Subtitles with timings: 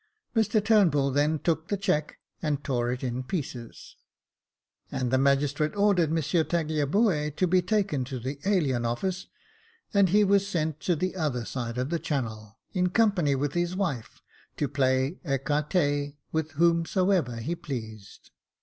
[0.35, 3.97] Mr Turnbull then took the cheque and tore it in pieces,
[4.91, 6.15] and the magistrate ordered M.
[6.15, 9.27] Tagliabue to be taken to the alien office,
[9.93, 13.75] and he was sent to the other side of the Channel, in company with his
[13.75, 14.23] wife,
[14.57, 18.31] to play ecarte with whomsoever he pleased.